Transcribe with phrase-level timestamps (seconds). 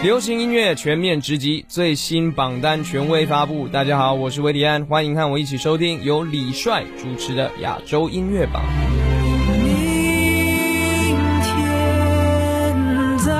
[0.00, 3.66] 流行音乐全面直击，最新榜单权威发布。
[3.66, 8.62] 大家好，我是维迪安，欢迎和我一起收听由李帅主持的亚洲音乐榜。
[9.48, 9.74] 明
[11.42, 11.58] 天
[13.18, 13.32] 再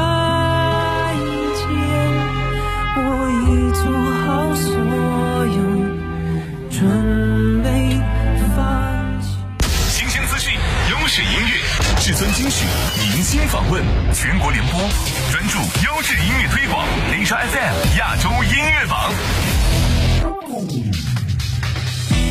[1.54, 1.68] 见，
[2.96, 3.00] 我
[3.46, 3.82] 已做
[4.26, 4.74] 好所
[5.46, 5.62] 有
[6.70, 7.68] 准备。
[9.88, 10.58] 新鲜资讯，
[10.90, 11.54] 优质音乐，
[12.00, 12.66] 至尊金曲
[13.14, 13.80] 明星访问，
[14.12, 14.80] 全国联播，
[15.48, 16.86] 注优质音乐推广。
[17.10, 19.10] 零沙 FM 亚洲音乐榜，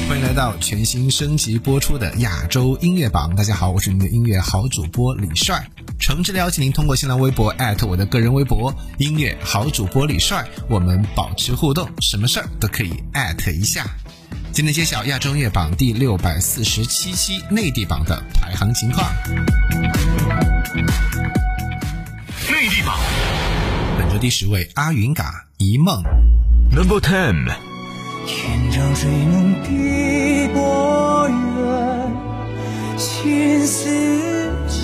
[0.08, 3.36] 欢迎来到全新升级播出的亚洲音乐榜。
[3.36, 5.68] 大家好，我是您的音乐好主播李帅。
[5.98, 7.52] 诚挚的邀请您通过新浪微博
[7.88, 12.94] 我的个人微博“音乐好主播李帅”，我们保持互动，什么事儿都可以
[13.52, 13.84] 一下。
[14.52, 19.12] 今天揭晓亚洲音乐榜第六百四十七期内地榜的排行情况。
[24.20, 25.24] 第十位阿云嘎
[25.64, 26.02] 《一梦》
[26.76, 27.46] ，Number Ten。
[28.26, 31.38] 天长水浓碧波远，
[32.98, 34.82] 心似箭，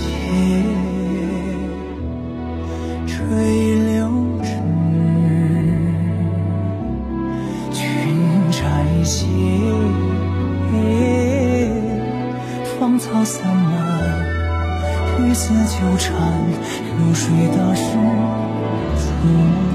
[3.07, 3.25] 垂
[3.85, 4.07] 柳
[4.43, 4.49] 枝，
[7.71, 7.81] 君
[8.51, 9.27] 摘星，
[12.79, 14.31] 芳草散漫。
[15.19, 16.13] 雨丝纠缠，
[16.97, 17.97] 流水打湿
[19.25, 19.72] 我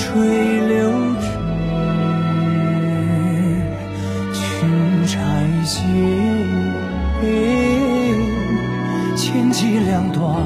[0.00, 0.16] 垂
[0.66, 0.90] 柳
[1.20, 1.28] 枝，
[4.32, 4.40] 裙
[5.06, 5.20] 钗
[5.62, 5.76] 结，
[9.14, 10.42] 纤细两段，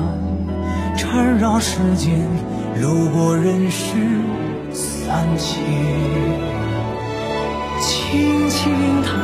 [0.96, 2.18] 缠绕世间，
[2.82, 3.94] 路过人世
[4.72, 5.62] 三千。
[7.80, 9.14] 轻轻弹，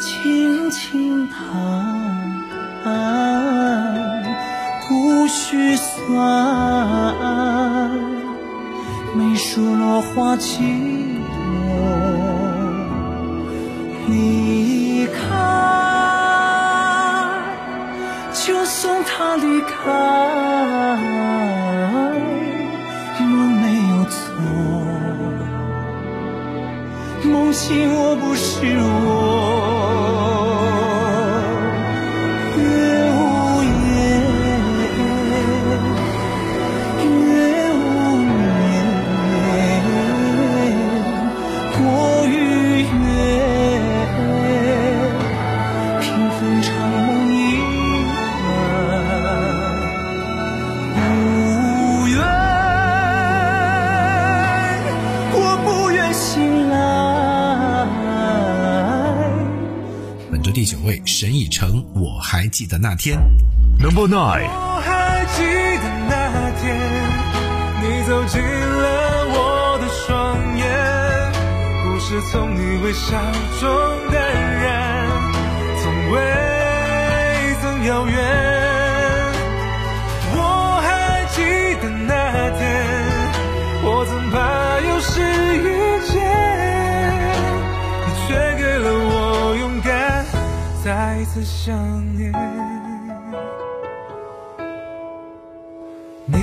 [0.00, 1.34] 轻轻弹。
[5.24, 6.20] 不许算，
[9.14, 11.48] 每说落花几朵？
[14.06, 15.16] 离开，
[18.34, 19.66] 就送他离开。
[23.18, 23.64] 梦没
[23.96, 24.20] 有错，
[27.24, 29.43] 梦醒我不是我。
[62.20, 63.16] 还记得那天
[63.78, 64.48] ，Number Nine。
[64.48, 65.44] 我还记
[65.78, 66.64] 得那天，
[67.80, 70.66] 你走进了我的双眼，
[71.84, 73.16] 故事从你微笑
[73.60, 73.70] 中
[74.10, 74.16] 淡
[74.60, 75.06] 然，
[75.82, 76.20] 从未
[77.62, 78.63] 曾遥远。
[91.34, 91.76] 次想
[92.16, 92.30] 念。
[96.26, 96.38] 你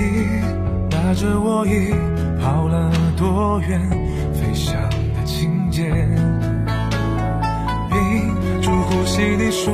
[0.90, 1.94] 拉着我已
[2.38, 3.80] 跑了多远，
[4.34, 4.76] 飞翔
[5.14, 5.90] 的情节，
[7.88, 9.72] 屏住呼吸你说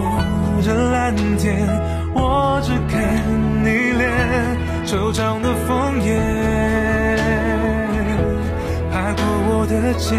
[0.63, 1.67] 着蓝天，
[2.15, 3.03] 我只看
[3.65, 4.57] 你脸，
[4.87, 6.17] 惆怅的枫叶
[8.93, 10.17] 爬过我的肩，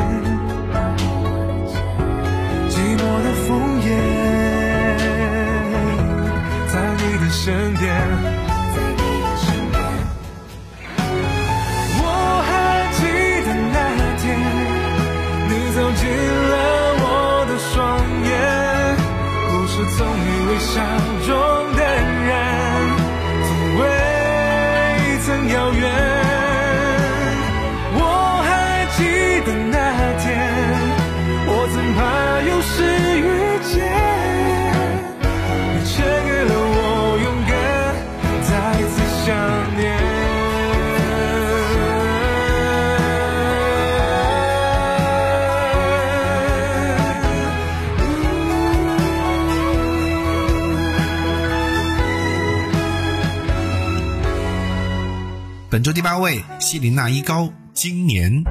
[55.79, 58.43] 本周第八位，希林娜依高，今年。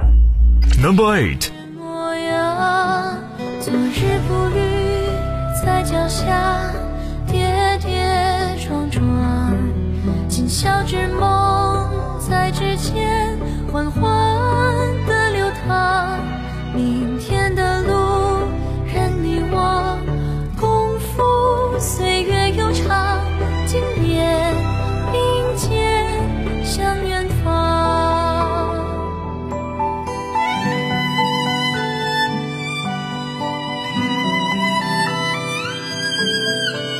[0.83, 3.19] Number eight，模样，
[3.61, 4.63] 昨日不语，
[5.63, 6.73] 在脚下
[7.31, 9.05] 跌跌撞撞，
[10.27, 13.37] 今宵之梦在指尖
[13.71, 14.03] 缓缓
[15.07, 16.18] 的流淌，
[36.49, 36.98] 与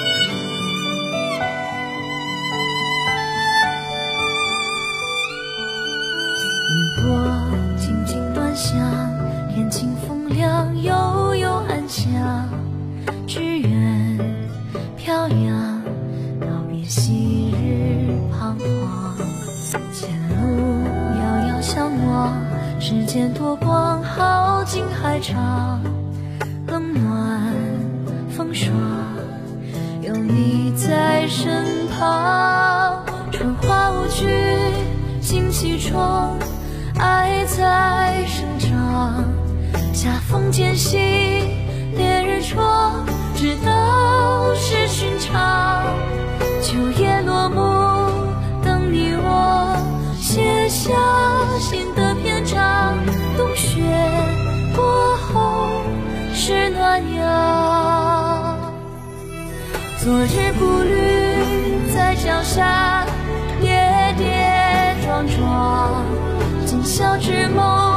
[60.09, 63.05] 昨日步履在脚下，
[63.61, 66.03] 跌跌撞撞，
[66.65, 67.88] 今宵之梦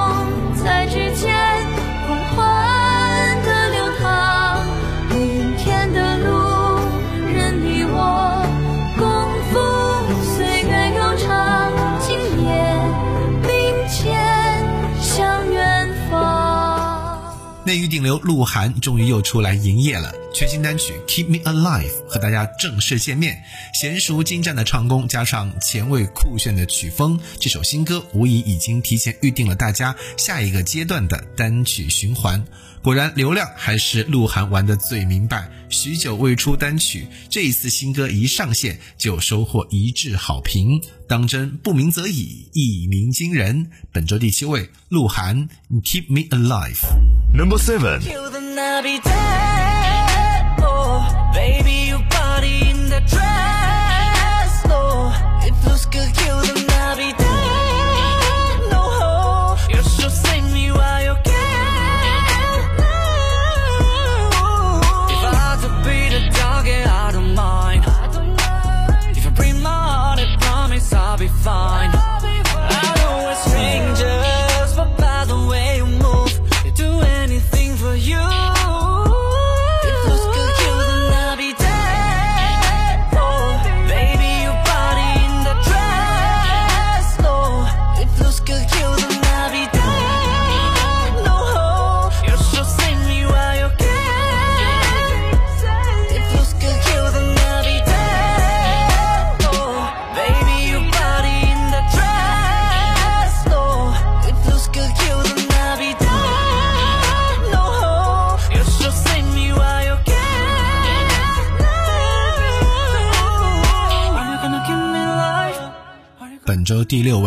[17.71, 23.41] 内娱顶流鹿晗终于又出来营业了，全新单曲《Keep Me Alive》和大家正式见面。
[23.81, 32.45] 娴熟精湛的唱功加上前卫酷炫的曲风，这首新歌无疑已经提前预定了大家下一个阶段的单曲循环。
[32.83, 35.49] 果然，流量还是鹿晗玩的最明白。
[35.69, 43.69] 许久未出单曲，这一次新歌一上线就收获一致好评，当真不鸣则已，一鸣惊人。
[43.91, 45.49] 本周第七位，鹿晗，
[45.83, 46.77] 《Keep Me Alive》。
[47.37, 47.99] Number seven，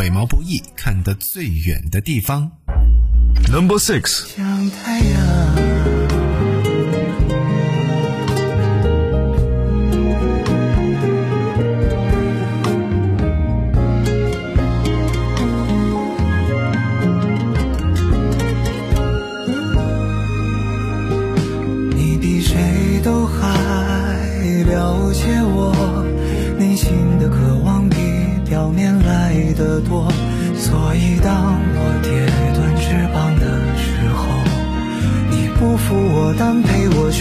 [0.04, 2.50] 周第六位毛不易看得最远的地方。
[3.50, 4.26] Number six.
[4.36, 5.53] 像太阳。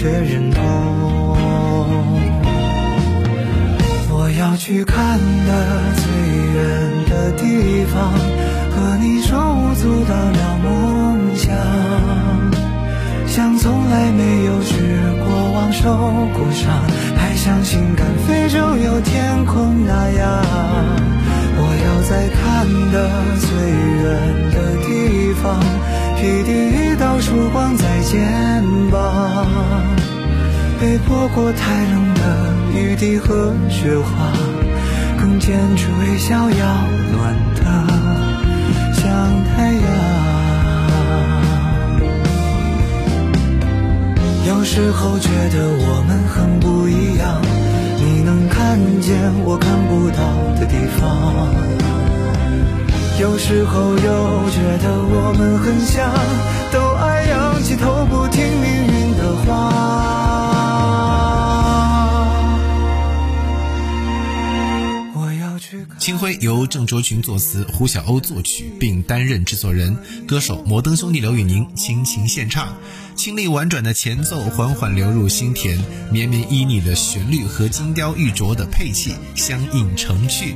[0.03, 0.61] 却忍痛。
[4.09, 5.49] 我要去看的
[5.95, 6.11] 最
[6.55, 6.59] 远
[7.09, 8.11] 的地方，
[8.75, 11.55] 和你手舞足到了梦想。
[13.27, 14.73] 像从来没有失
[15.23, 15.95] 过望、受
[16.33, 16.83] 过伤，
[17.15, 20.43] 还相信敢飞就有天空那样。
[21.55, 23.07] 我要在看的
[23.39, 23.47] 最
[24.03, 25.63] 远的地方，
[26.23, 29.45] 披第一道曙光在肩膀，
[30.79, 34.31] 被泼过太冷的雨滴和雪花，
[35.19, 36.65] 更坚持微笑要
[37.11, 37.61] 暖的
[38.93, 39.03] 像
[39.49, 39.83] 太阳。
[44.47, 47.41] 有时候觉得我们很不一样，
[47.97, 50.23] 你能看见我看不到
[50.57, 51.03] 的地方。
[53.19, 56.11] 有时候又觉得我们很像，
[56.71, 59.69] 都爱仰起头不听命运的话。
[65.15, 65.99] 我要去看。
[65.99, 69.95] 清辉由郑卓群作词，胡小欧作曲，并担任制作人。
[70.27, 72.75] 歌手摩登兄弟刘宇宁倾情献唱，
[73.15, 75.79] 清丽婉转的前奏缓缓流入心田，
[76.11, 80.55] 绵绵旖旎的旋律和精雕玉琢的配器相映成趣。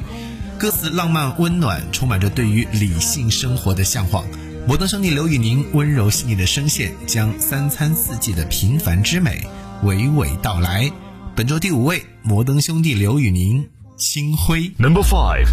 [0.57, 4.25] 歌词浪漫温暖，充满着对于理性生活的向往。
[4.67, 9.47] 摩登兄弟刘宇宁温柔细腻的声线，将三餐四季的平凡之美
[9.83, 10.91] 娓娓道来。
[11.35, 14.71] 本周第五位，摩登兄弟刘宇宁，星辉。
[14.79, 15.45] Number five.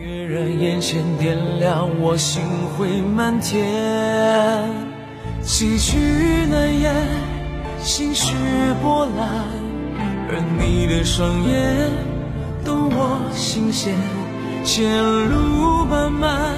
[0.00, 2.40] 月然眼前点亮我心
[2.78, 4.70] 灰满天，
[5.42, 6.94] 崎岖难言，
[7.82, 8.34] 心绪
[8.80, 9.28] 波澜，
[10.28, 11.90] 而你的双眼
[12.64, 13.92] 懂我心弦，
[14.64, 14.90] 前
[15.28, 16.54] 路漫漫，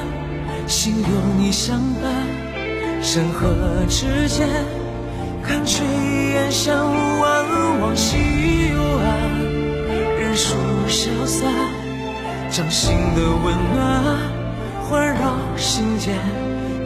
[0.68, 1.08] 心有
[1.38, 3.48] 你相伴，山河
[3.88, 4.46] 之间，
[5.42, 5.82] 看炊
[6.32, 6.86] 烟向
[7.18, 7.44] 晚
[7.80, 8.16] 往西
[8.70, 9.10] 游岸，
[10.20, 10.54] 人数
[10.86, 11.52] 消散。
[12.48, 14.18] 掌心的温暖
[14.88, 16.14] 环绕心间，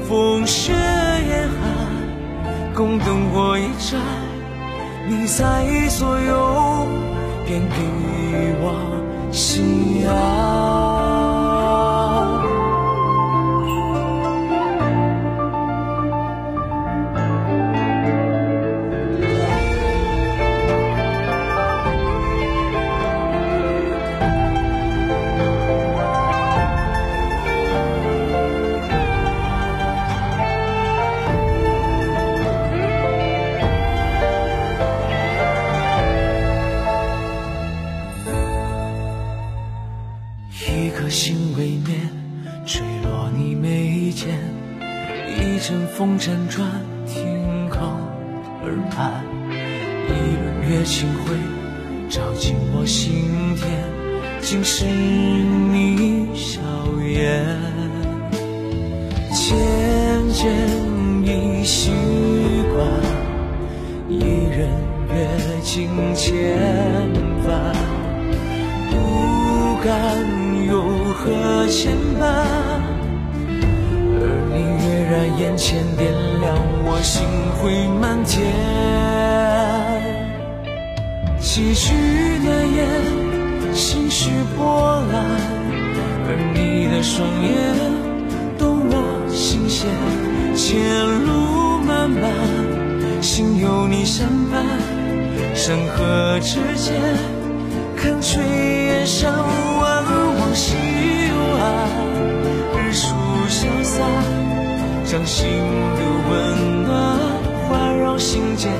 [0.08, 4.00] 风雪严寒，共灯火一盏，
[5.06, 6.86] 你在左右，
[7.46, 7.76] 便给
[8.62, 10.89] 我心安。
[69.80, 69.96] 不敢
[70.66, 70.82] 有
[71.14, 72.22] 何牵绊，
[74.12, 74.22] 而
[74.52, 77.24] 你跃然眼前，点亮我心
[77.56, 78.44] 灰满天。
[81.40, 81.94] 崎岖
[82.44, 82.84] 难言，
[83.74, 85.24] 心绪波澜，
[86.26, 87.48] 而你的双眼
[88.58, 88.94] 动我
[89.30, 89.88] 心弦。
[90.54, 90.76] 前
[91.24, 92.30] 路漫漫，
[93.22, 94.62] 心有你相伴，
[95.54, 97.00] 山河之间。
[97.96, 99.30] 看炊烟上
[100.52, 100.54] 日
[102.92, 103.14] 出
[103.48, 104.04] 潇洒，
[105.04, 107.16] 掌心的温暖
[107.68, 108.72] 环绕心间，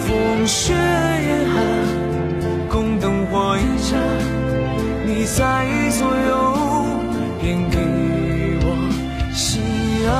[0.00, 1.64] 风雪严寒，
[2.68, 3.98] 共灯火一盏，
[5.06, 5.64] 你在
[5.98, 6.54] 左右，
[7.40, 7.78] 便给
[8.64, 8.66] 我
[9.32, 9.62] 心
[10.10, 10.12] 安。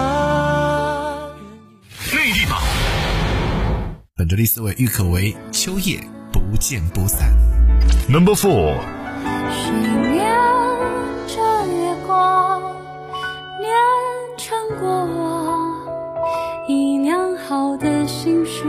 [2.15, 2.59] 内地榜
[4.17, 6.01] 本周第四位，郁可唯，秋夜
[6.33, 7.29] 不见不散。
[8.09, 8.79] Number four.
[9.51, 9.71] 谁
[10.17, 10.27] 亮
[12.09, 12.71] 着月光，过，
[13.61, 13.71] 练
[14.39, 15.77] 成过往，
[16.67, 18.65] 以酿好的心事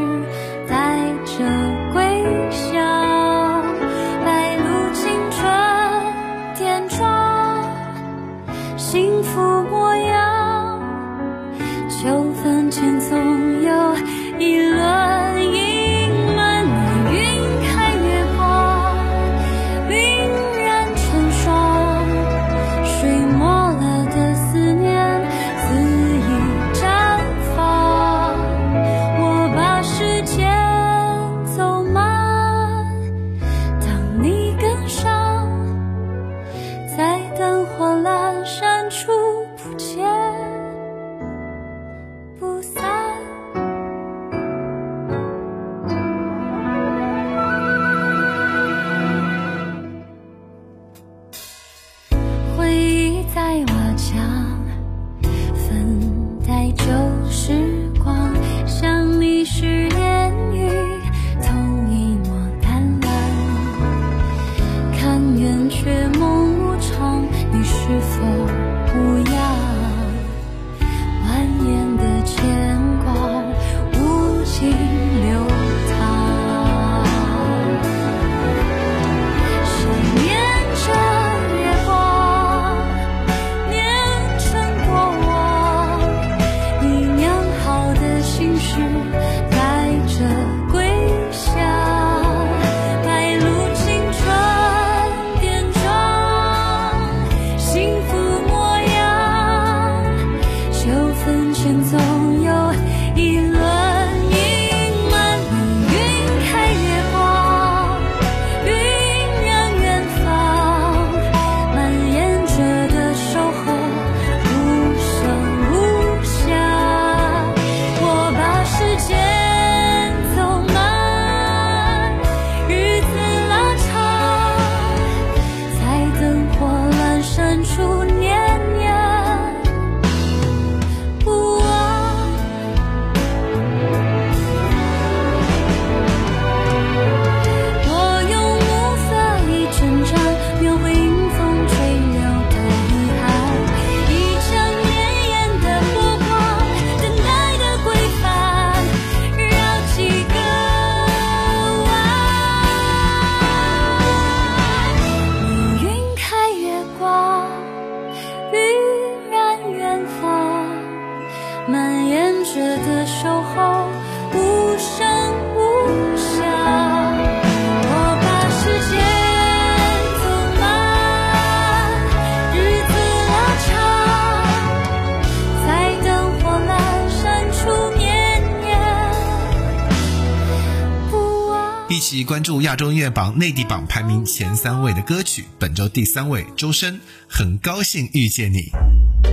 [182.30, 185.46] 关注亚洲音乐榜内地榜排名前三位的歌曲。
[185.58, 188.72] 本周第三位，周深，很高兴遇见你。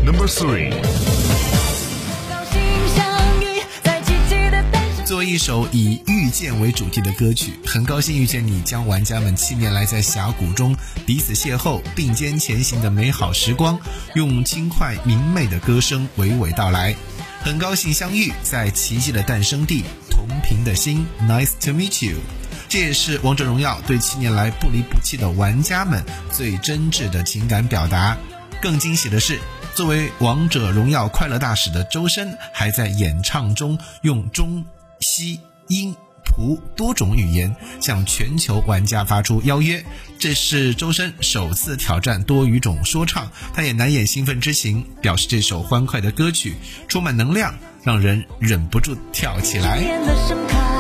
[0.03, 0.71] Number three.
[2.31, 2.59] 高兴
[2.97, 5.05] 相遇在奇迹的诞生。
[5.05, 13.79] 作为一首以遇见为主题的歌曲，很高兴遇见你，将玩家们七年来在峡谷中彼此邂逅、并肩前行的美好时光，
[14.15, 16.97] 用轻快明媚的歌声娓娓道来。
[17.43, 22.17] 很高兴相遇在奇迹的诞生地，同频的心，Nice to meet you。
[22.69, 26.03] 这也是王者荣耀对七年来不离不弃的玩家们
[26.33, 28.17] 最真挚的情感表达。
[28.61, 29.39] 更惊喜的是，
[29.75, 34.65] 作为王者荣耀快乐大使的周深，还在演唱中用中
[35.01, 39.85] 西英葡多种语言向全球玩家发出邀约。
[40.19, 46.57] 这是周深首次挑战多语种说唱，他也难掩兴奋之情，表示这首欢快的歌曲
[46.89, 50.76] 充满能量，让人忍不住跳起来。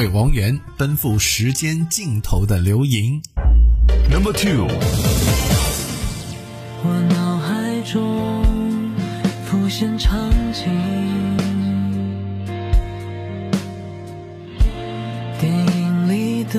[0.00, 3.20] 大卫王源奔赴时间尽头的流萤。
[4.10, 4.66] Number two，
[6.82, 8.42] 我脑海中
[9.44, 10.70] 浮现场景，
[15.38, 16.58] 电影里的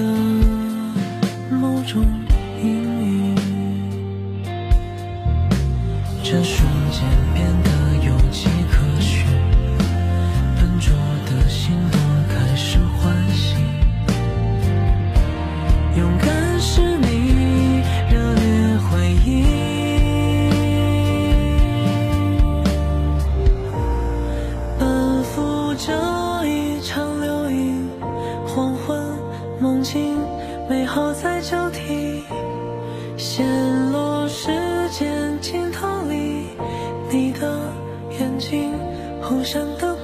[39.32, 39.96] 互相的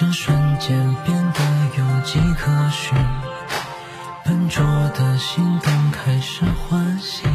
[0.00, 1.40] 这瞬间变得
[1.76, 2.96] 有迹可循，
[4.24, 7.30] 笨拙的心动开始唤醒。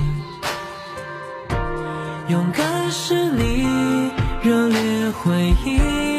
[2.28, 6.14] 勇敢是你热烈回应，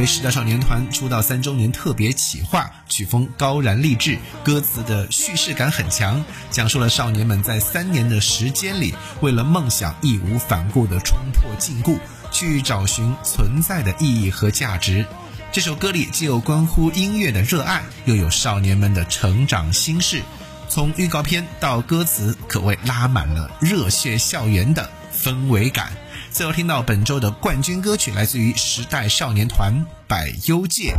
[0.00, 11.98] 为时代少年团出道三周年特别企划，曲风高燃励志，歌词的叙事感很强，讲述了少年们在三年的时间里，为了梦想义无反顾地冲破禁锢，
[12.32, 15.04] 去找寻存在的意义和价值。
[15.52, 20.22] 这首歌里既有关乎音乐的热爱，又有少年们的成长心事。
[20.70, 25.92] 从预告片到歌词，可谓拉满了热血校园的氛围感。
[26.32, 29.72] 最后听到本周的冠军歌曲，来自于时代少年团
[30.06, 30.94] 《百忧界》。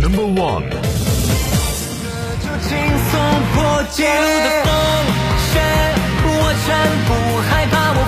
[0.00, 0.68] Number one，
[2.38, 2.78] 就轻
[3.10, 3.18] 松
[3.54, 4.70] 破解的风
[5.50, 5.58] 雪，
[6.22, 6.30] 我
[6.66, 6.68] 全
[7.06, 7.10] 不
[7.48, 8.00] 害怕，我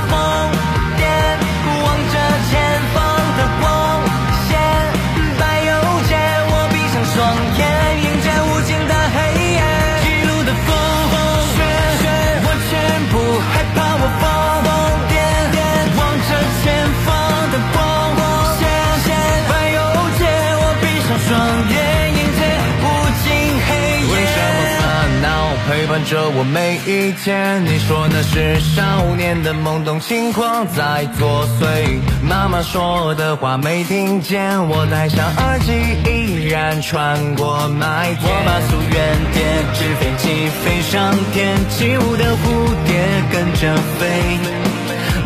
[26.10, 27.64] 着我每一天？
[27.64, 32.00] 你说那是少年的懵懂轻狂在作祟。
[32.20, 35.70] 妈妈说的话没听见，我戴上耳机
[36.10, 38.28] 依然穿过麦田。
[38.28, 38.98] 我把夙愿
[39.30, 42.98] 叠纸飞机飞上天，起舞的蝴蝶
[43.30, 44.10] 跟着飞。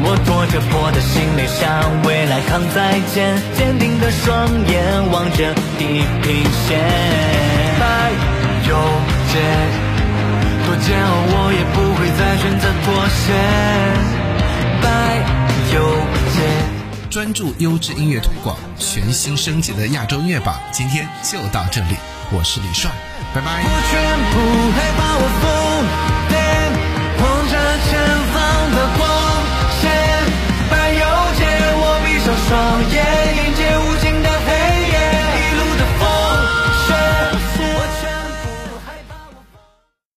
[0.04, 1.64] 我拖着破的行李向
[2.04, 6.78] 未来扛再见，坚定的双眼望着地平线。
[7.80, 8.12] 百
[8.68, 8.76] 忧
[9.32, 9.93] 解，多
[10.76, 13.32] 煎熬，我也不会再选择妥协。
[14.82, 14.86] 白
[15.74, 15.76] 又
[16.34, 16.36] 黑。
[17.10, 21.96] 专注优质音乐推广，全新升级的亚洲音乐榜，今天就到这里。
[22.30, 22.90] 我是李帅，
[23.32, 23.62] 拜拜。
[23.62, 24.36] 我全部
[24.74, 25.46] 害怕我疯
[26.28, 26.34] 癫，
[27.22, 27.54] 望着
[27.86, 27.92] 前
[28.34, 28.34] 方
[28.74, 29.02] 的光
[29.80, 29.82] 线，
[30.68, 31.02] 白又
[31.38, 31.40] 黑，
[31.76, 32.50] 我闭上双
[32.90, 33.13] 眼。